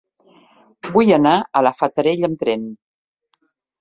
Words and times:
Vull 0.95 1.11
anar 1.19 1.33
a 1.39 1.63
la 1.67 1.73
Fatarella 1.81 2.31
amb 2.31 2.41
tren. 2.45 2.65